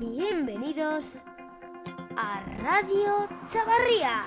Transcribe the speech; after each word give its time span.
Bienvenidos 0.00 1.18
a 2.16 2.42
Radio 2.60 3.28
Chavarría, 3.46 4.24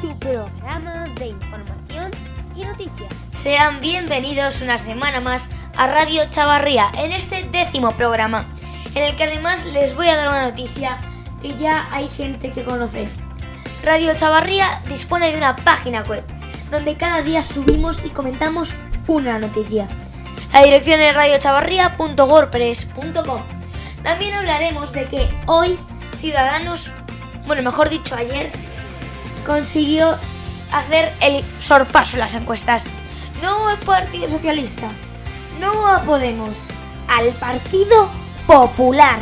tu 0.00 0.16
programa 0.20 1.08
de 1.18 1.26
información 1.26 2.12
y 2.54 2.64
noticias. 2.64 3.12
Sean 3.32 3.80
bienvenidos 3.80 4.62
una 4.62 4.78
semana 4.78 5.20
más 5.20 5.48
a 5.76 5.88
Radio 5.88 6.22
Chavarría 6.30 6.92
en 6.96 7.10
este 7.10 7.42
décimo 7.50 7.90
programa, 7.90 8.44
en 8.94 9.02
el 9.02 9.16
que 9.16 9.24
además 9.24 9.64
les 9.64 9.96
voy 9.96 10.06
a 10.06 10.16
dar 10.16 10.28
una 10.28 10.48
noticia 10.48 11.00
que 11.40 11.56
ya 11.56 11.88
hay 11.92 12.08
gente 12.08 12.52
que 12.52 12.62
conoce. 12.62 13.08
Radio 13.82 14.14
Chavarría 14.14 14.80
dispone 14.88 15.32
de 15.32 15.38
una 15.38 15.56
página 15.56 16.02
web 16.02 16.22
donde 16.70 16.96
cada 16.96 17.20
día 17.22 17.42
subimos 17.42 18.00
y 18.04 18.10
comentamos 18.10 18.76
una 19.08 19.40
noticia. 19.40 19.88
La 20.52 20.62
dirección 20.62 21.00
es 21.00 21.14
radiochavarría.wordpress.com. 21.14 23.42
También 24.02 24.34
hablaremos 24.34 24.92
de 24.92 25.06
que 25.06 25.26
hoy 25.46 25.78
Ciudadanos, 26.14 26.92
bueno, 27.46 27.62
mejor 27.62 27.88
dicho 27.88 28.14
ayer, 28.14 28.52
consiguió 29.46 30.18
hacer 30.72 31.14
el 31.20 31.42
sorpaso 31.60 32.16
en 32.16 32.20
las 32.20 32.34
encuestas. 32.34 32.84
No 33.40 33.68
al 33.68 33.78
Partido 33.78 34.28
Socialista, 34.28 34.90
no 35.58 35.88
a 35.88 36.02
Podemos, 36.02 36.68
al 37.08 37.30
Partido 37.30 38.10
Popular. 38.46 39.20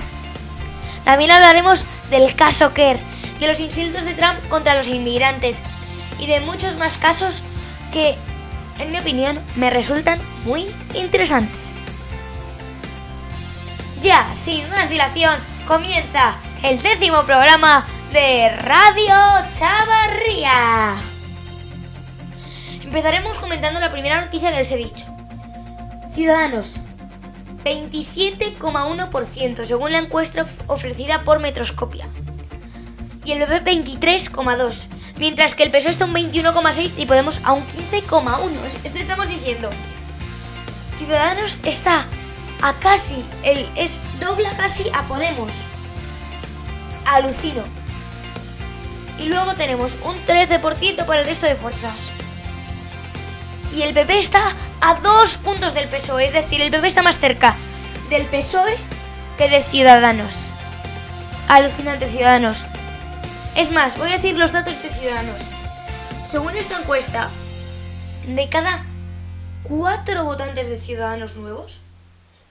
También 1.05 1.31
hablaremos 1.31 1.87
del 2.11 2.35
caso 2.35 2.75
Kerr, 2.75 2.99
de 3.39 3.47
los 3.47 3.61
insultos 3.61 4.05
de 4.05 4.15
Trump 4.15 4.41
contra 4.49 4.75
los 4.75 4.89
inmigrantes 4.89 5.63
y 6.19 6.27
de 6.27 6.41
muchos 6.41 6.77
más 6.77 6.99
casos 6.99 7.45
que, 7.93 8.17
en 8.81 8.91
mi 8.91 8.99
opinión, 8.99 9.41
me 9.57 9.71
resultan 9.71 10.21
muy 10.45 10.67
interesantes. 10.95 11.59
Ya, 14.01 14.33
sin 14.33 14.69
más 14.71 14.89
dilación, 14.89 15.39
comienza 15.67 16.39
el 16.63 16.81
décimo 16.83 17.25
programa 17.25 17.87
de 18.13 18.49
Radio 18.57 19.15
Chavarría. 19.53 20.97
Empezaremos 22.83 23.39
comentando 23.39 23.79
la 23.79 23.93
primera 23.93 24.21
noticia 24.21 24.51
que 24.51 24.57
les 24.57 24.73
he 24.73 24.77
dicho. 24.77 25.07
Ciudadanos, 26.09 26.81
27,1% 27.65 29.65
según 29.65 29.93
la 29.93 29.99
encuesta 29.99 30.45
ofrecida 30.67 31.23
por 31.23 31.39
Metroscopia. 31.39 32.09
Y 33.25 33.33
el 33.33 33.45
PP 33.45 33.85
23,2%, 34.01 34.89
mientras 35.19 35.55
que 35.55 35.63
el 35.63 35.71
PSOE 35.71 35.91
está 35.91 36.07
un 36.07 36.15
21,6% 36.15 36.99
y 36.99 37.07
Podemos 37.07 37.41
a 37.45 37.53
un 37.53 37.67
15,1%. 37.67 38.79
Esto 38.83 38.99
estamos 38.99 39.29
diciendo. 39.29 39.71
Ciudadanos 40.97 41.59
está 41.65 42.07
a 42.63 42.75
casi, 42.75 43.25
el, 43.43 43.67
es 43.77 44.03
dobla 44.21 44.51
casi 44.57 44.89
a 44.95 45.03
Podemos. 45.03 45.53
Alucino. 47.07 47.63
Y 49.19 49.27
luego 49.27 49.55
tenemos 49.55 49.97
un 50.05 50.17
13% 50.25 51.05
para 51.05 51.21
el 51.21 51.27
resto 51.27 51.47
de 51.47 51.57
fuerzas. 51.57 51.97
Y 53.75 53.83
el 53.83 53.95
PP 53.95 54.19
está 54.19 54.43
a 54.81 54.95
dos 54.95 55.39
puntos 55.39 55.75
del 55.75 55.89
PSOE, 55.89 56.25
es 56.25 56.33
decir, 56.33 56.61
el 56.61 56.71
PP 56.71 56.87
está 56.89 57.03
más 57.03 57.19
cerca 57.19 57.57
del 58.09 58.27
PSOE 58.27 58.77
que 59.37 59.49
de 59.49 59.63
Ciudadanos. 59.63 60.47
Alucinante 61.49 62.07
Ciudadanos. 62.07 62.67
Es 63.57 63.71
más, 63.71 63.99
voy 63.99 64.11
a 64.11 64.13
decir 64.13 64.39
los 64.39 64.53
datos 64.53 64.81
de 64.81 64.89
Ciudadanos. 64.89 65.43
Según 66.27 66.57
esta 66.57 66.79
encuesta, 66.79 67.29
de 68.27 68.49
cada 68.49 68.85
cuatro 69.65 70.25
votantes 70.25 70.69
de 70.69 70.79
Ciudadanos 70.79 71.37
nuevos, 71.37 71.81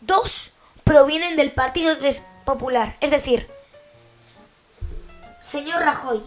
dos 0.01 0.51
provienen 0.83 1.37
del 1.37 1.53
Partido 1.53 1.95
Popular. 2.43 2.97
Es 2.99 3.11
decir, 3.11 3.49
señor 5.41 5.83
Rajoy, 5.83 6.21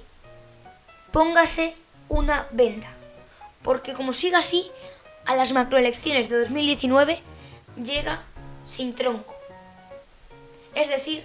póngase 1.13 1.77
una 2.08 2.46
venda. 2.51 2.89
Porque 3.63 3.92
como 3.92 4.14
siga 4.14 4.39
así, 4.39 4.70
a 5.27 5.36
las 5.36 5.52
macroelecciones 5.52 6.30
de 6.30 6.39
2019 6.39 7.20
llega 7.77 8.23
sin 8.64 8.95
tronco. 8.95 9.36
Es 10.75 10.89
decir, 10.89 11.23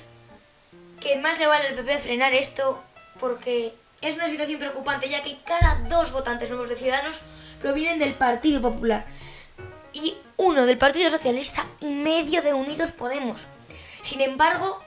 que 0.99 1.15
más 1.17 1.39
le 1.39 1.47
vale 1.47 1.69
al 1.69 1.75
PP 1.75 1.97
frenar 1.99 2.33
esto 2.33 2.83
porque 3.19 3.73
es 4.01 4.15
una 4.15 4.27
situación 4.27 4.59
preocupante 4.59 5.09
ya 5.09 5.23
que 5.23 5.39
cada 5.43 5.81
dos 5.87 6.11
votantes 6.11 6.49
nuevos 6.49 6.69
de 6.69 6.75
Ciudadanos 6.75 7.21
provienen 7.59 7.99
del 7.99 8.15
Partido 8.15 8.61
Popular 8.61 9.05
y 9.93 10.15
uno 10.37 10.65
del 10.65 10.77
Partido 10.77 11.09
Socialista 11.09 11.65
y 11.79 11.91
medio 11.91 12.41
de 12.41 12.53
Unidos 12.53 12.91
Podemos. 12.91 13.47
Sin 14.01 14.21
embargo, 14.21 14.81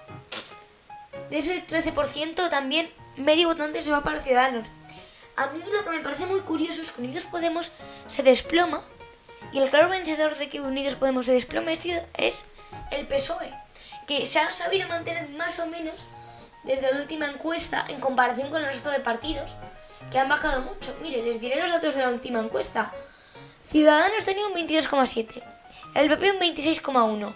de 1.31 1.39
ese 1.39 1.67
13% 1.67 2.49
también 2.49 2.91
medio 3.17 3.49
votante 3.49 3.83
se 3.83 3.91
va 3.91 4.03
para 4.03 4.23
Ciudadanos. 4.23 4.69
A 5.37 5.47
mí 5.49 5.61
lo 5.73 5.85
que 5.85 5.91
me 5.91 6.01
parece 6.01 6.27
muy 6.27 6.41
curioso 6.41 6.81
es 6.81 6.93
que 6.93 7.03
Unidos 7.03 7.27
Podemos 7.27 7.73
se 8.07 8.23
desploma 8.23 8.85
y 9.53 9.59
el 9.59 9.71
claro 9.71 9.89
vencedor 9.89 10.37
de 10.37 10.49
que 10.49 10.61
Unidos 10.61 10.97
Podemos 10.97 11.27
se 11.27 11.33
desplome 11.33 11.73
es 11.73 12.45
el 12.93 13.07
PSOE, 13.07 13.53
que 14.07 14.27
se 14.27 14.39
ha 14.39 14.53
sabido 14.53 14.87
mantener 14.89 15.29
más 15.31 15.59
o 15.59 15.67
menos 15.67 16.07
desde 16.65 16.93
la 16.93 17.01
última 17.01 17.27
encuesta 17.27 17.85
en 17.89 18.01
comparación 18.01 18.51
con 18.51 18.61
el 18.61 18.69
resto 18.69 18.91
de 18.91 19.01
partidos, 19.01 19.57
que 20.11 20.19
han 20.19 20.29
bajado 20.29 20.63
mucho. 20.63 20.97
Mire, 21.03 21.23
les 21.23 21.41
diré 21.41 21.61
los 21.61 21.71
datos 21.71 21.95
de 21.95 22.03
la 22.03 22.11
última 22.11 22.41
encuesta. 22.41 22.93
Ciudadanos 23.61 24.25
tenía 24.25 24.47
un 24.47 24.55
22,7, 24.55 25.43
el 25.95 26.09
PP 26.09 26.33
un 26.33 26.41
26,1, 26.41 27.35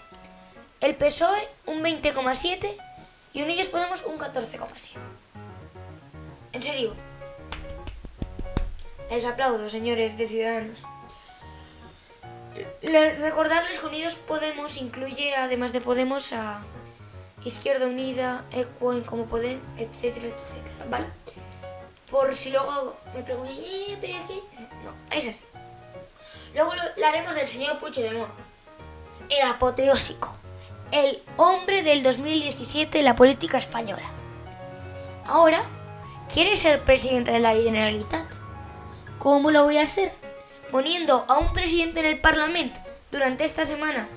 el 0.81 0.95
PSOE 0.95 1.47
un 1.67 1.83
20,7 1.83 2.75
y 3.33 3.43
Unidos 3.43 3.67
Podemos 3.67 4.03
un 4.03 4.17
14,7. 4.17 4.97
En 6.53 6.61
serio. 6.61 6.95
Les 9.09 9.25
aplaudo, 9.25 9.69
señores 9.69 10.17
de 10.17 10.25
Ciudadanos. 10.25 10.83
recordarles 12.81 13.79
que 13.79 13.85
Unidos 13.85 14.15
Podemos 14.15 14.77
incluye, 14.77 15.35
además 15.35 15.73
de 15.73 15.81
Podemos, 15.81 16.33
a 16.33 16.63
Izquierda 17.45 17.85
Unida, 17.85 18.43
Equo, 18.51 18.99
Como 19.05 19.25
Podem, 19.25 19.59
etcétera, 19.77 20.27
etcétera, 20.27 20.85
¿vale? 20.89 21.05
Por 22.09 22.35
si 22.35 22.49
luego 22.49 22.97
me 23.13 23.21
preguntan, 23.21 23.55
¿eh, 23.55 23.97
pero 24.01 24.17
es? 24.17 24.29
No, 24.83 25.15
es 25.15 25.27
así. 25.27 25.45
Luego 26.55 26.71
lo, 26.73 27.05
haremos 27.05 27.35
del 27.35 27.47
señor 27.47 27.77
Pucho 27.77 28.01
de 28.01 28.11
Moro. 28.11 28.31
El 29.29 29.47
apoteósico. 29.47 30.35
El 30.91 31.21
hombre 31.37 31.83
del 31.83 32.01
2017 32.01 32.99
en 32.99 33.05
la 33.05 33.15
política 33.15 33.57
española. 33.57 34.03
Ahora 35.25 35.61
quiere 36.33 36.55
ser 36.55 36.83
presidente 36.83 37.31
de 37.31 37.39
la 37.39 37.53
Generalitat. 37.53 38.25
¿Cómo 39.19 39.51
lo 39.51 39.63
voy 39.63 39.77
a 39.77 39.83
hacer? 39.83 40.13
Poniendo 40.71 41.25
a 41.27 41.37
un 41.37 41.53
presidente 41.53 41.99
en 41.99 42.05
el 42.07 42.21
Parlamento 42.21 42.79
durante 43.11 43.43
esta 43.43 43.65
semana, 43.65 44.07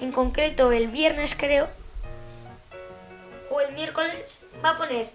en 0.00 0.12
concreto 0.12 0.72
el 0.72 0.88
viernes 0.88 1.34
creo, 1.34 1.68
o 3.50 3.60
el 3.60 3.72
miércoles 3.72 4.44
va 4.64 4.70
a 4.70 4.76
poner 4.76 5.10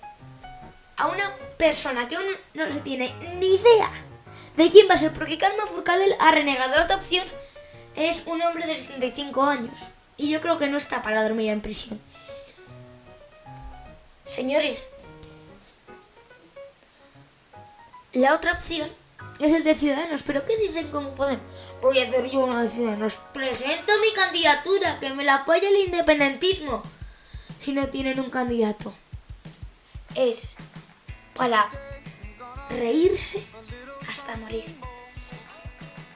a 0.97 1.07
una 1.07 1.35
persona 1.57 2.07
que 2.07 2.15
aún 2.15 2.25
no 2.53 2.71
se 2.71 2.79
tiene 2.81 3.13
ni 3.39 3.55
idea 3.55 3.91
de 4.55 4.69
quién 4.69 4.87
va 4.89 4.93
a 4.93 4.97
ser, 4.97 5.11
porque 5.13 5.37
Carmen 5.37 5.67
Furcadell 5.67 6.15
ha 6.19 6.31
renegado. 6.31 6.75
La 6.75 6.83
otra 6.83 6.97
opción 6.97 7.25
es 7.95 8.23
un 8.25 8.41
hombre 8.41 8.65
de 8.65 8.75
75 8.75 9.43
años 9.43 9.89
y 10.17 10.29
yo 10.29 10.41
creo 10.41 10.57
que 10.57 10.67
no 10.67 10.77
está 10.77 11.01
para 11.01 11.23
dormir 11.23 11.49
en 11.49 11.61
prisión. 11.61 11.99
Señores, 14.25 14.89
la 18.13 18.35
otra 18.35 18.53
opción 18.53 18.89
es 19.39 19.53
el 19.53 19.63
de 19.63 19.75
Ciudadanos, 19.75 20.23
pero 20.23 20.45
¿qué 20.45 20.55
dicen 20.57 20.89
cómo 20.91 21.13
pueden? 21.15 21.39
Voy 21.81 21.99
a 21.99 22.03
hacer 22.03 22.29
yo 22.29 22.39
uno 22.41 22.61
de 22.61 22.69
Ciudadanos. 22.69 23.19
Presento 23.33 23.91
mi 23.99 24.13
candidatura, 24.13 24.99
que 24.99 25.09
me 25.09 25.23
la 25.23 25.35
apoya 25.35 25.67
el 25.67 25.77
independentismo 25.77 26.83
si 27.63 27.71
no 27.71 27.87
tienen 27.87 28.19
un 28.19 28.29
candidato. 28.29 28.93
Es 30.15 30.57
para 31.33 31.69
reírse 32.69 33.41
hasta 34.09 34.35
morir. 34.37 34.65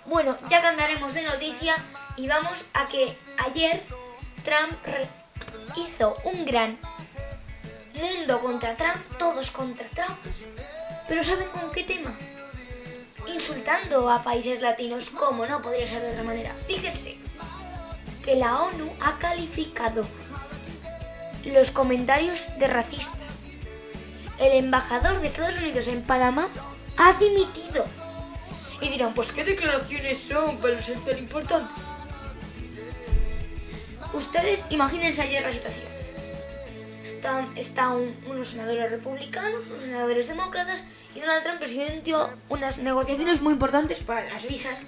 Bueno, 0.06 0.38
ya 0.50 0.62
cambiaremos 0.62 1.14
de 1.14 1.24
noticia 1.24 1.76
y 2.18 2.28
vamos 2.28 2.66
a 2.74 2.86
que 2.88 3.18
ayer 3.46 3.82
Trump 4.44 4.78
hizo 5.78 6.16
un 6.26 6.44
gran 6.44 6.78
mundo 7.94 8.40
contra 8.42 8.76
Trump, 8.76 8.98
todos 9.18 9.50
contra 9.50 9.88
Trump. 9.88 10.18
Pero 11.08 11.24
¿saben 11.24 11.48
con 11.50 11.72
qué 11.72 11.84
tema? 11.84 12.14
Insultando 13.28 14.10
a 14.10 14.22
países 14.22 14.62
latinos, 14.62 15.10
como 15.10 15.46
no 15.46 15.62
podría 15.62 15.88
ser 15.88 16.02
de 16.02 16.12
otra 16.12 16.24
manera. 16.24 16.54
Fíjense 16.68 17.18
que 18.24 18.36
la 18.36 18.62
ONU 18.64 18.92
ha 19.00 19.18
calificado 19.18 20.06
los 21.52 21.72
comentarios 21.72 22.50
de 22.60 22.68
racistas. 22.68 23.20
El 24.40 24.54
embajador 24.54 25.20
de 25.20 25.28
Estados 25.28 25.58
Unidos 25.58 25.88
en 25.88 26.04
Panamá 26.04 26.48
ha 26.98 27.14
dimitido. 27.14 27.86
Y 28.82 28.90
dirán, 28.90 29.14
pues 29.14 29.32
¿qué 29.32 29.44
declaraciones 29.44 30.20
son 30.20 30.58
para 30.58 30.82
ser 30.84 31.00
tan 31.00 31.18
importantes? 31.18 31.86
Ustedes 34.14 34.68
imagínense 34.70 35.22
ayer 35.22 35.44
la 35.44 35.52
situación. 35.52 35.88
Están, 37.02 37.58
está 37.58 37.90
unos 37.90 38.50
senadores 38.50 38.92
republicanos, 38.92 39.68
unos 39.68 39.84
senadores 39.84 40.28
demócratas 40.28 40.86
y 41.16 41.22
Donald 41.22 41.44
Trump 41.44 41.60
presidió 41.60 42.30
unas 42.50 42.78
negociaciones 42.78 43.42
muy 43.42 43.54
importantes 43.54 44.04
para 44.04 44.30
las 44.30 44.48
visas 44.48 44.84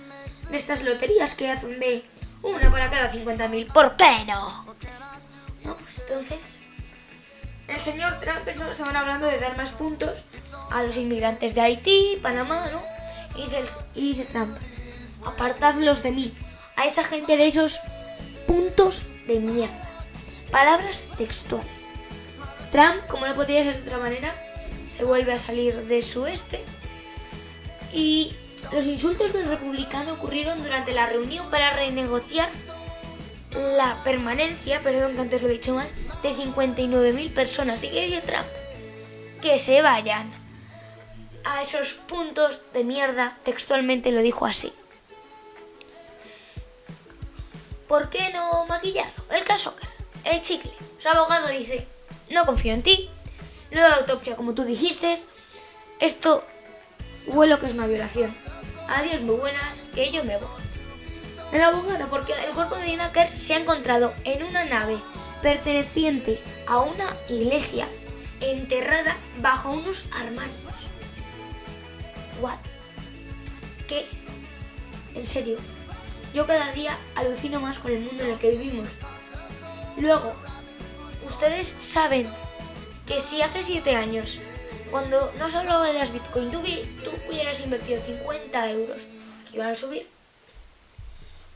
de 0.49 0.57
estas 0.57 0.83
loterías 0.83 1.35
que 1.35 1.49
hacen 1.49 1.79
de 1.79 2.03
una 2.43 2.69
para 2.69 2.89
cada 2.89 3.11
50.000. 3.11 3.71
¿Por 3.71 3.95
qué 3.95 4.25
no? 4.27 4.65
No, 5.69 5.77
pues 5.77 5.99
entonces 5.99 6.57
el 7.67 7.79
señor 7.79 8.19
Trump 8.19 8.41
estaban 8.71 8.95
hablando 8.95 9.27
de 9.27 9.37
dar 9.37 9.55
más 9.55 9.69
puntos 9.69 10.23
a 10.71 10.81
los 10.81 10.97
inmigrantes 10.97 11.53
de 11.53 11.61
Haití, 11.61 12.17
Panamá, 12.23 12.71
¿no? 12.71 12.81
Y 13.35 13.43
dice, 13.43 13.63
y 13.93 14.01
dice 14.01 14.25
Trump, 14.25 14.57
apartadlos 15.23 16.01
de 16.01 16.09
mí, 16.09 16.35
a 16.75 16.85
esa 16.85 17.03
gente 17.03 17.37
de 17.37 17.45
esos 17.45 17.79
puntos 18.47 19.03
de 19.27 19.39
mierda. 19.39 19.87
Palabras 20.51 21.05
textuales. 21.15 21.87
Trump, 22.71 23.05
como 23.07 23.27
no 23.27 23.35
podría 23.35 23.63
ser 23.63 23.75
de 23.75 23.83
otra 23.83 23.99
manera, 23.99 24.33
se 24.89 25.03
vuelve 25.03 25.33
a 25.33 25.37
salir 25.37 25.75
de 25.85 26.01
su 26.01 26.25
este 26.25 26.65
y 27.93 28.33
los 28.71 28.87
insultos 28.87 29.33
del 29.33 29.45
republicano 29.45 30.13
ocurrieron 30.13 30.63
durante 30.63 30.93
la 30.93 31.05
reunión 31.05 31.47
para 31.51 31.69
renegociar 31.75 32.49
la 33.55 34.01
permanencia, 34.03 34.79
perdón 34.81 35.15
que 35.15 35.21
antes 35.21 35.41
lo 35.41 35.47
he 35.47 35.53
dicho 35.53 35.73
mal, 35.73 35.87
de 36.21 36.33
59.000 36.33 37.33
personas. 37.33 37.83
¿Y 37.83 37.89
qué 37.89 38.05
dice 38.05 38.21
Trump? 38.21 38.45
Que 39.41 39.57
se 39.57 39.81
vayan 39.81 40.31
a 41.43 41.61
esos 41.61 41.93
puntos 41.93 42.61
de 42.73 42.83
mierda, 42.83 43.37
textualmente 43.43 44.11
lo 44.11 44.21
dijo 44.21 44.45
así. 44.45 44.73
¿Por 47.87 48.09
qué 48.09 48.31
no 48.31 48.65
maquillarlo? 48.67 49.23
El 49.31 49.43
caso, 49.43 49.73
el 50.23 50.41
chicle. 50.41 50.71
Su 50.99 51.09
abogado 51.09 51.47
dice, 51.47 51.87
no 52.29 52.45
confío 52.45 52.73
en 52.73 52.83
ti, 52.83 53.09
no 53.71 53.81
da 53.81 53.89
la 53.89 53.95
autopsia 53.95 54.35
como 54.35 54.53
tú 54.53 54.63
dijiste, 54.63 55.15
esto 55.99 56.43
huelo 57.25 57.59
que 57.59 57.65
es 57.65 57.73
una 57.73 57.87
violación. 57.87 58.35
Adiós, 58.87 59.21
muy 59.21 59.35
buenas, 59.35 59.83
que 59.93 60.11
yo 60.11 60.23
me 60.23 60.37
voy. 60.37 60.68
El 61.51 61.63
abogado, 61.63 62.07
porque 62.09 62.33
el 62.33 62.53
cuerpo 62.53 62.75
de 62.75 62.85
Dina 62.85 63.11
se 63.37 63.53
ha 63.53 63.57
encontrado 63.57 64.13
en 64.23 64.43
una 64.43 64.65
nave 64.65 64.97
perteneciente 65.41 66.39
a 66.67 66.79
una 66.79 67.15
iglesia 67.27 67.87
enterrada 68.39 69.17
bajo 69.41 69.71
unos 69.71 70.05
armarios. 70.11 70.89
¿What? 72.39 72.57
¿Qué? 73.87 74.05
En 75.15 75.25
serio, 75.25 75.57
yo 76.33 76.45
cada 76.45 76.71
día 76.71 76.97
alucino 77.15 77.59
más 77.59 77.79
con 77.79 77.91
el 77.91 78.01
mundo 78.01 78.23
en 78.23 78.31
el 78.31 78.37
que 78.37 78.51
vivimos. 78.51 78.89
Luego, 79.97 80.33
ustedes 81.25 81.75
saben 81.79 82.29
que 83.07 83.19
si 83.19 83.41
hace 83.41 83.63
7 83.63 83.95
años, 83.95 84.39
cuando 84.91 85.31
no 85.39 85.49
se 85.49 85.57
hablaba 85.57 85.87
de 85.87 85.93
las 85.93 86.13
Bitcoin, 86.13 86.51
tú, 86.51 86.61
tú 86.61 87.11
hubieras 87.27 87.59
invertido 87.61 87.99
50 87.99 88.69
euros, 88.69 89.07
aquí 89.41 89.57
van 89.57 89.69
a 89.69 89.75
subir, 89.75 90.07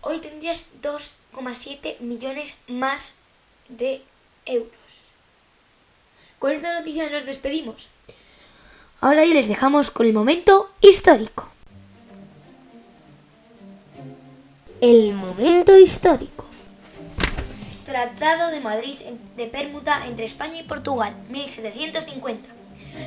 hoy 0.04 0.20
tendrías 0.20 0.70
2,7 0.82 2.00
millones 2.00 2.56
más 2.68 3.16
de 3.70 4.04
euros. 4.46 5.10
Con 6.40 6.52
esta 6.52 6.78
noticia 6.78 7.10
nos 7.10 7.26
despedimos. 7.26 7.90
Ahora 9.00 9.26
ya 9.26 9.34
les 9.34 9.48
dejamos 9.48 9.92
con 9.92 10.06
el 10.06 10.14
momento 10.14 10.70
histórico. 10.82 11.50
El 14.82 15.14
momento 15.14 15.78
histórico. 15.78 16.46
Tratado 17.86 18.52
de 18.52 18.60
Madrid 18.60 18.96
de 19.38 19.48
permuta 19.48 20.06
entre 20.08 20.26
España 20.26 20.60
y 20.60 20.64
Portugal, 20.64 21.16
1750. 21.30 22.63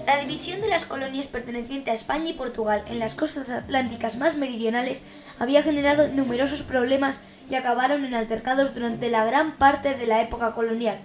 La 0.07 0.19
división 0.19 0.61
de 0.61 0.69
las 0.69 0.85
colonias 0.85 1.29
pertenecientes 1.29 1.91
a 1.91 1.95
España 1.95 2.31
y 2.31 2.35
Portugal 2.35 2.85
en 2.89 2.99
las 2.99 3.15
costas 3.15 3.51
atlánticas 3.51 4.17
más 4.17 4.37
meridionales 4.37 5.05
había 5.39 5.63
generado 5.63 6.09
numerosos 6.09 6.63
problemas 6.63 7.21
y 7.51 7.55
acabaron 7.55 8.05
en 8.05 8.15
altercados 8.15 8.75
durante 8.75 9.11
la 9.11 9.25
gran 9.25 9.57
parte 9.57 9.95
de 9.95 10.07
la 10.07 10.23
época 10.23 10.55
colonial. 10.55 10.99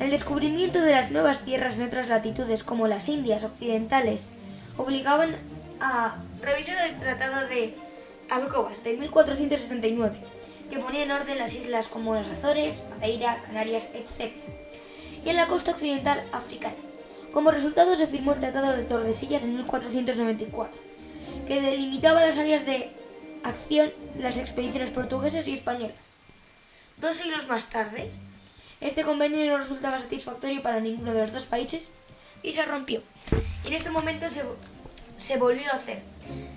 El 0.00 0.10
descubrimiento 0.10 0.80
de 0.80 0.92
las 0.92 1.10
nuevas 1.10 1.42
tierras 1.42 1.78
en 1.78 1.86
otras 1.86 2.08
latitudes, 2.08 2.64
como 2.64 2.88
las 2.88 3.08
Indias 3.08 3.44
occidentales, 3.44 4.26
obligaban 4.76 5.36
a 5.80 6.16
revisar 6.42 6.76
el 6.88 6.98
Tratado 6.98 7.46
de 7.46 7.74
Alcobas 8.30 8.82
de 8.82 8.94
1479, 8.94 10.16
que 10.70 10.78
ponía 10.78 11.04
en 11.04 11.12
orden 11.12 11.38
las 11.38 11.54
islas 11.54 11.88
como 11.88 12.14
las 12.14 12.28
Azores, 12.28 12.82
Madeira, 12.90 13.40
Canarias, 13.46 13.90
etc., 13.94 14.32
y 15.24 15.28
en 15.28 15.36
la 15.36 15.46
costa 15.46 15.70
occidental 15.70 16.22
africana. 16.32 16.74
Como 17.34 17.50
resultado 17.50 17.96
se 17.96 18.06
firmó 18.06 18.32
el 18.32 18.38
Tratado 18.38 18.76
de 18.76 18.84
Tordesillas 18.84 19.42
en 19.42 19.56
1494, 19.56 20.80
que 21.48 21.60
delimitaba 21.60 22.24
las 22.24 22.38
áreas 22.38 22.64
de 22.64 22.92
acción 23.42 23.92
de 24.14 24.22
las 24.22 24.38
expediciones 24.38 24.92
portuguesas 24.92 25.48
y 25.48 25.52
españolas. 25.52 26.12
Dos 26.96 27.16
siglos 27.16 27.48
más 27.48 27.70
tarde, 27.70 28.08
este 28.80 29.02
convenio 29.02 29.44
no 29.46 29.58
resultaba 29.58 29.98
satisfactorio 29.98 30.62
para 30.62 30.78
ninguno 30.78 31.12
de 31.12 31.22
los 31.22 31.32
dos 31.32 31.46
países 31.46 31.90
y 32.44 32.52
se 32.52 32.64
rompió. 32.64 33.02
Y 33.64 33.68
en 33.68 33.74
este 33.74 33.90
momento 33.90 34.28
se, 34.28 34.44
se 35.16 35.36
volvió 35.36 35.72
a 35.72 35.74
hacer. 35.74 36.02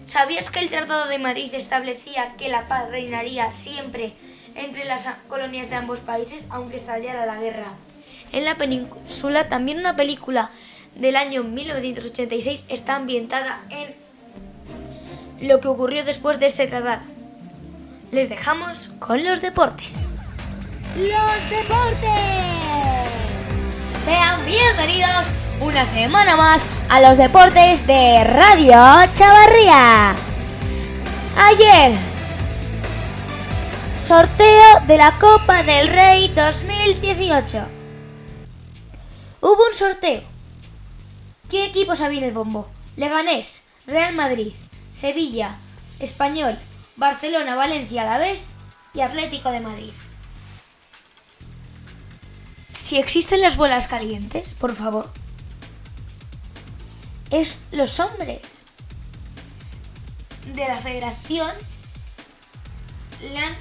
¿Sabías 0.06 0.52
que 0.52 0.60
el 0.60 0.70
Tratado 0.70 1.08
de 1.08 1.18
Madrid 1.18 1.52
establecía 1.56 2.36
que 2.38 2.50
la 2.50 2.68
paz 2.68 2.92
reinaría 2.92 3.50
siempre 3.50 4.14
entre 4.54 4.86
las 4.86 5.10
colonias 5.28 5.72
de 5.72 5.76
ambos 5.78 6.02
países, 6.02 6.46
aunque 6.52 6.76
estallara 6.76 7.26
la 7.26 7.38
guerra 7.38 7.74
en 8.32 8.46
la 8.46 8.56
península. 8.56 9.48
También 9.50 9.80
una 9.80 9.96
película 9.96 10.52
del 10.96 11.16
año 11.16 11.44
1986 11.44 12.66
está 12.70 12.96
ambientada 12.96 13.62
en 13.70 13.96
lo 15.48 15.60
que 15.60 15.68
ocurrió 15.68 16.04
después 16.04 16.40
de 16.40 16.48
este 16.48 16.68
tratado. 16.68 17.02
Les 18.12 18.30
dejamos 18.30 18.90
con 19.00 19.24
los 19.24 19.42
deportes. 19.42 20.02
¡Los 20.96 21.50
deportes! 21.50 22.08
Sean 24.06 24.44
bienvenidos 24.46 25.34
una 25.60 25.86
semana 25.86 26.36
más 26.36 26.66
a 26.90 27.02
los 27.02 27.18
deportes 27.18 27.86
de 27.86 28.24
Radio 28.24 28.80
Chavarría. 29.14 30.16
Ayer, 31.38 31.92
sorteo 34.00 34.80
de 34.88 34.98
la 34.98 35.18
Copa 35.20 35.64
del 35.64 35.90
Rey 35.90 36.30
2018. 36.30 37.77
Hubo 39.42 39.68
un 39.68 39.74
sorteo. 39.74 40.24
¿Qué 41.50 41.66
equipos 41.66 42.02
había 42.02 42.20
en 42.20 42.26
el 42.26 42.34
bombo? 42.34 42.70
Leganés, 42.96 43.64
Real 43.86 44.16
Madrid, 44.16 44.54
Sevilla, 44.90 45.56
Español, 46.00 46.58
Barcelona, 46.96 47.56
Valencia, 47.56 48.02
Alavés 48.02 48.50
y 48.94 49.02
Atlético 49.02 49.52
de 49.52 49.60
Madrid. 49.60 49.94
Si 52.74 52.98
existen 52.98 53.42
las 53.42 53.58
bolas 53.58 53.88
calientes, 53.88 54.54
por 54.54 54.76
favor, 54.76 55.10
es 57.30 57.60
los 57.72 58.00
hombres 58.00 58.64
de 60.54 60.68
la 60.68 60.78
federación 60.78 61.52
le 63.22 63.40
han 63.40 63.56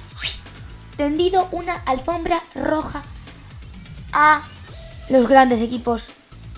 tendido 0.95 1.47
una 1.51 1.75
alfombra 1.75 2.43
roja 2.55 3.03
a 4.13 4.43
los 5.09 5.27
grandes 5.27 5.61
equipos. 5.61 6.09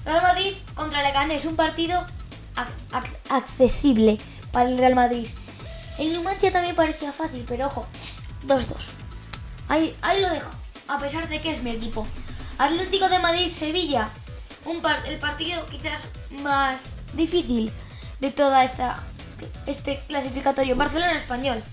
Real 0.05 0.21
Madrid 0.21 0.53
contra 0.75 1.03
Leganés, 1.03 1.45
un 1.45 1.55
partido 1.55 2.05
accesible 3.29 4.17
para 4.51 4.69
el 4.69 4.77
Real 4.77 4.95
Madrid. 4.95 5.27
El 5.97 6.13
Numancia 6.13 6.51
también 6.51 6.75
parecía 6.75 7.11
fácil, 7.11 7.45
pero 7.47 7.67
ojo, 7.67 7.85
2-2. 8.47 8.75
Ahí, 9.67 9.95
ahí 10.01 10.21
lo 10.21 10.29
dejo, 10.29 10.51
a 10.87 10.97
pesar 10.97 11.27
de 11.29 11.41
que 11.41 11.51
es 11.51 11.61
mi 11.61 11.71
equipo. 11.71 12.07
Atlético 12.57 13.07
de 13.09 13.19
Madrid-Sevilla, 13.19 14.09
un 14.65 14.81
el 15.05 15.19
partido 15.19 15.65
quizás 15.67 16.07
más 16.41 16.97
difícil 17.13 17.71
de 18.19 18.31
toda 18.31 18.63
esta 18.63 19.03
este 19.65 19.99
clasificatorio. 20.07 20.75
Barcelona-Español. 20.75 21.63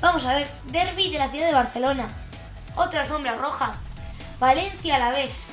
Vamos 0.00 0.24
a 0.26 0.34
ver, 0.34 0.48
derby 0.66 1.10
de 1.10 1.18
la 1.18 1.28
ciudad 1.28 1.46
de 1.46 1.54
Barcelona. 1.54 2.08
Otra 2.76 3.02
alfombra 3.02 3.34
roja. 3.34 3.74
Valencia 4.38 4.96
a 4.96 4.98
la 4.98 5.10
vez. 5.10 5.44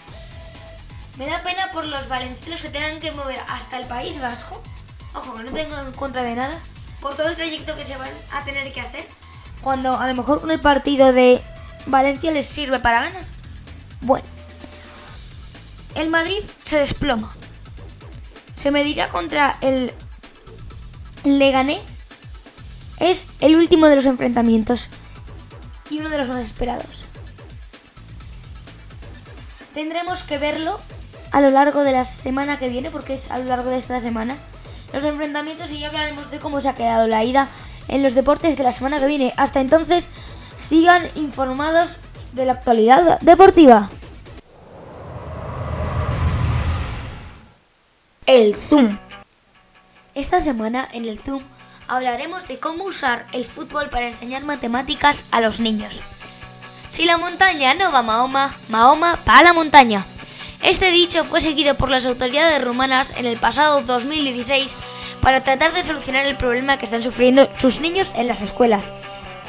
Me 1.17 1.25
da 1.25 1.41
pena 1.41 1.71
por 1.71 1.85
los 1.85 2.07
valencianos 2.07 2.61
que 2.61 2.69
tengan 2.69 2.99
que 2.99 3.11
mover 3.11 3.39
hasta 3.49 3.79
el 3.79 3.87
País 3.87 4.21
Vasco. 4.21 4.61
Ojo, 5.15 5.33
que 5.35 5.43
no 5.43 5.51
tengo 5.51 5.75
en 5.79 5.91
contra 5.93 6.21
de 6.21 6.35
nada. 6.35 6.59
Por 7.01 7.15
todo 7.15 7.27
el 7.29 7.35
trayecto 7.35 7.75
que 7.75 7.83
se 7.83 7.97
van 7.97 8.11
a 8.31 8.43
tener 8.43 8.71
que 8.71 8.81
hacer. 8.81 9.07
Cuando 9.63 9.97
a 9.97 10.07
lo 10.07 10.13
mejor 10.13 10.49
el 10.49 10.59
partido 10.59 11.13
de 11.13 11.41
Valencia 11.87 12.31
les 12.31 12.45
sirve 12.45 12.79
para 12.79 13.01
ganar. 13.01 13.23
Bueno. 14.01 14.25
El 15.95 16.09
Madrid 16.09 16.43
se 16.63 16.77
desploma. 16.77 17.35
Se 18.53 18.69
medirá 18.69 19.09
contra 19.09 19.57
el 19.61 19.93
Leganés. 21.23 21.99
Es 22.99 23.27
el 23.39 23.55
último 23.55 23.87
de 23.87 23.95
los 23.95 24.05
enfrentamientos. 24.05 24.89
Y 25.89 25.99
uno 25.99 26.09
de 26.09 26.19
los 26.19 26.27
más 26.27 26.41
esperados. 26.41 27.05
tendremos 29.73 30.23
que 30.23 30.37
verlo 30.39 30.79
a 31.37 31.41
lo 31.41 31.51
largo 31.51 31.83
de 31.83 31.91
la 31.91 32.03
semana 32.03 32.57
que 32.57 32.67
viene, 32.67 32.89
porque 32.89 33.13
es 33.13 33.29
a 33.29 33.37
lo 33.37 33.45
largo 33.45 33.69
de 33.69 33.77
esta 33.77 33.99
semana, 33.99 34.37
los 34.91 35.03
enfrentamientos 35.03 35.71
y 35.71 35.77
ya 35.77 35.89
hablaremos 35.89 36.31
de 36.31 36.39
cómo 36.39 36.59
se 36.61 36.69
ha 36.69 36.73
quedado 36.73 37.05
la 37.05 37.23
ida 37.23 37.47
en 37.87 38.01
los 38.01 38.15
deportes 38.15 38.57
de 38.57 38.63
la 38.63 38.71
semana 38.71 38.99
que 38.99 39.05
viene. 39.05 39.35
Hasta 39.37 39.61
entonces, 39.61 40.09
sigan 40.55 41.07
informados 41.13 41.97
de 42.33 42.45
la 42.45 42.53
actualidad 42.53 43.19
deportiva. 43.19 43.87
El 48.25 48.55
Zoom. 48.55 48.97
Esta 50.15 50.41
semana 50.41 50.87
en 50.91 51.05
el 51.05 51.19
Zoom 51.19 51.43
hablaremos 51.87 52.47
de 52.47 52.57
cómo 52.57 52.85
usar 52.85 53.27
el 53.31 53.45
fútbol 53.45 53.89
para 53.91 54.07
enseñar 54.07 54.43
matemáticas 54.43 55.23
a 55.29 55.39
los 55.39 55.59
niños. 55.59 56.01
Si 56.89 57.05
la 57.05 57.19
montaña 57.19 57.75
no 57.75 57.91
va 57.91 58.01
Mahoma, 58.01 58.55
Mahoma 58.69 59.19
va 59.29 59.37
a 59.37 59.43
la 59.43 59.53
montaña. 59.53 60.03
Este 60.63 60.91
dicho 60.91 61.23
fue 61.23 61.39
seguido 61.39 61.75
por 61.75 61.89
las 61.89 62.05
autoridades 62.05 62.63
rumanas 62.63 63.13
en 63.15 63.25
el 63.25 63.37
pasado 63.37 63.81
2016 63.81 64.75
para 65.21 65.43
tratar 65.43 65.73
de 65.73 65.83
solucionar 65.83 66.25
el 66.25 66.37
problema 66.37 66.77
que 66.77 66.85
están 66.85 67.03
sufriendo 67.03 67.49
sus 67.57 67.79
niños 67.79 68.11
en 68.15 68.27
las 68.27 68.41
escuelas. 68.41 68.91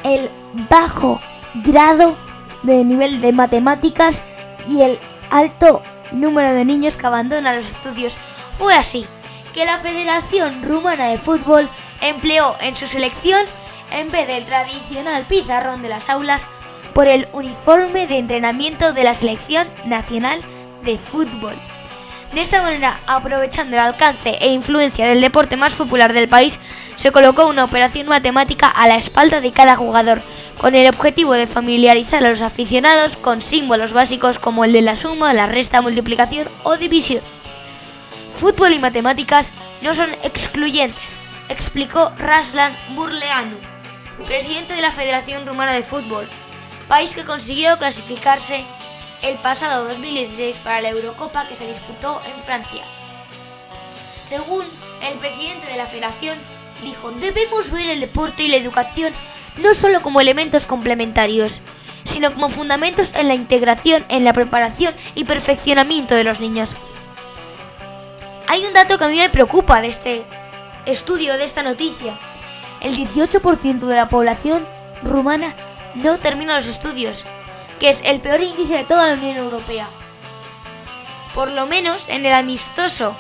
El 0.05 0.31
bajo 0.71 1.21
grado 1.55 2.17
de 2.63 2.85
nivel 2.85 3.21
de 3.21 3.33
matemáticas 3.33 4.23
y 4.69 4.83
el 4.83 4.99
alto 5.31 5.83
número 6.13 6.53
de 6.53 6.65
niños 6.65 6.97
que 6.97 7.07
abandonan 7.07 7.57
los 7.57 7.67
estudios. 7.67 8.17
Fue 8.59 8.75
así 8.75 9.07
que 9.55 9.65
la 9.65 9.79
Federación 9.79 10.63
Rumana 10.63 11.09
de 11.09 11.19
Fútbol 11.19 11.69
empleó 12.01 12.57
en 12.61 12.77
su 12.77 12.87
selección, 12.87 13.45
en 13.91 14.11
vez 14.11 14.27
del 14.27 14.45
tradicional 14.45 15.25
pizarrón 15.27 15.83
de 15.83 15.89
las 15.89 16.11
aulas, 16.11 16.49
por 16.93 17.09
el 17.09 17.29
uniforme 17.33 18.07
de 18.07 18.19
entrenamiento 18.19 18.93
de 18.93 19.05
la 19.05 19.15
Selección 19.15 19.69
Nacional 19.85 20.41
de 20.85 20.99
Fútbol. 20.99 21.57
De 22.33 22.43
esta 22.43 22.61
manera, 22.61 23.01
aprovechando 23.07 23.77
el 23.77 23.83
alcance 23.83 24.37
e 24.41 24.53
influencia 24.53 25.07
del 25.07 25.23
deporte 25.23 25.57
más 25.57 25.75
popular 25.75 26.13
del 26.13 26.29
país, 26.29 26.61
se 26.95 27.11
colocó 27.11 27.47
una 27.47 27.65
operación 27.65 28.07
matemática 28.07 28.67
a 28.67 28.87
la 28.87 28.97
espalda 28.97 29.41
de 29.41 29.53
cada 29.53 29.77
jugador, 29.77 30.21
con 30.59 30.75
el 30.75 30.89
objetivo 30.89 31.33
de 31.33 31.47
familiarizar 31.47 32.25
a 32.25 32.29
los 32.29 32.43
aficionados 32.43 33.17
con 33.17 33.41
símbolos 33.41 33.95
básicos 33.95 34.39
como 34.39 34.65
el 34.65 34.73
de 34.73 34.83
la 34.83 34.97
suma, 34.97 35.33
la 35.33 35.47
resta, 35.47 35.81
multiplicación 35.81 36.49
o 36.65 36.77
división. 36.77 37.23
Fútbol 38.35 38.73
y 38.73 38.79
matemáticas 38.79 39.55
no 39.81 39.95
son 39.95 40.11
excluyentes, 40.23 41.21
explicó 41.49 42.13
Raslan 42.19 42.77
Burleanu, 42.95 43.57
presidente 44.27 44.75
de 44.75 44.83
la 44.83 44.93
Federación 44.93 45.47
Rumana 45.47 45.73
de 45.73 45.83
Fútbol, 45.83 46.29
país 46.89 47.15
que 47.15 47.25
consiguió 47.25 47.79
clasificarse 47.79 48.65
el 49.23 49.37
pasado 49.39 49.85
2016 49.85 50.59
para 50.59 50.81
la 50.81 50.91
Eurocopa 50.91 51.49
que 51.49 51.55
se 51.55 51.67
disputó 51.67 52.21
en 52.35 52.43
Francia. 52.43 52.85
Según 54.25 54.65
el 55.03 55.19
presidente 55.19 55.67
de 55.67 55.77
la 55.77 55.87
federación, 55.87 56.39
dijo, 56.85 57.11
debemos 57.13 57.71
ver 57.71 57.89
el 57.89 58.01
deporte 58.01 58.45
y 58.45 58.49
la 58.49 58.57
educación 58.57 59.13
no 59.57 59.75
solo 59.75 60.03
como 60.03 60.21
elementos 60.21 60.67
complementarios, 60.67 61.63
sino 62.05 62.33
como 62.33 62.49
fundamentos 62.49 63.13
en 63.15 63.29
la 63.29 63.35
integración, 63.35 64.05
en 64.09 64.25
la 64.25 64.33
preparación 64.33 64.95
y 65.15 65.25
perfeccionamiento 65.25 66.15
de 66.15 66.25
los 66.25 66.41
niños. 66.41 66.77
Hay 68.47 68.65
un 68.65 68.73
dato 68.73 68.99
que 68.99 69.05
a 69.05 69.09
mí 69.09 69.19
me 69.19 69.29
preocupa 69.29 69.81
de 69.81 69.89
este 69.89 70.23
estudio, 70.87 71.37
de 71.37 71.45
esta 71.45 71.63
noticia. 71.63 72.19
El 72.81 72.97
18% 72.97 73.81
de 73.81 73.97
la 73.97 74.09
población 74.09 74.67
rumana 75.03 75.55
no 75.95 76.19
termina 76.19 76.55
los 76.55 76.67
estudios 76.67 77.27
que 77.79 77.89
es 77.89 78.03
el 78.05 78.21
peor 78.21 78.43
índice 78.43 78.77
de 78.77 78.85
toda 78.85 79.07
la 79.07 79.15
Unión 79.15 79.37
Europea. 79.37 79.89
Por 81.35 81.51
lo 81.51 81.67
menos 81.67 82.09
en 82.09 82.27
el 82.27 82.35
amistoso 82.35 83.17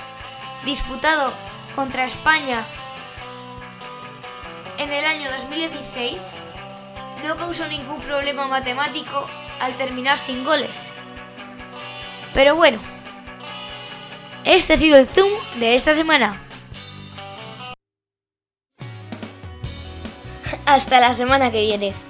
disputado 0.65 1.33
contra 1.77 2.05
España 2.05 2.65
en 4.79 4.93
el 4.93 5.05
año 5.05 5.31
2016, 5.31 6.39
no 7.27 7.37
causó 7.37 7.67
ningún 7.67 8.01
problema 8.01 8.47
matemático 8.47 9.27
al 9.61 9.77
terminar 9.77 10.19
sin 10.19 10.45
goles. 10.45 10.93
Pero 12.33 12.55
bueno, 12.55 12.79
este 14.45 14.75
ha 14.75 14.77
sido 14.77 14.97
el 14.99 15.07
Zoom 15.07 15.31
de 15.57 15.75
esta 15.75 15.95
semana. 15.95 16.41
Hasta 20.65 21.01
la 21.01 21.15
semana 21.15 21.51
que 21.51 21.63
viene. 21.63 22.08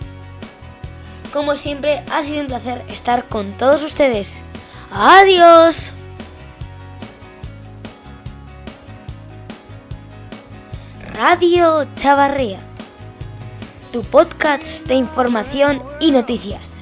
Como 1.38 1.54
siempre, 1.54 2.02
ha 2.11 2.21
sido 2.21 2.40
un 2.40 2.49
placer 2.49 2.85
estar 2.88 3.28
con 3.28 3.52
todos 3.52 3.85
ustedes. 3.85 4.40
Adiós. 4.90 5.92
Radio 11.14 11.87
Chavarría, 11.95 12.59
tu 13.92 14.02
podcast 14.02 14.88
de 14.88 14.97
información 14.97 15.80
y 16.00 16.11
noticias. 16.11 16.77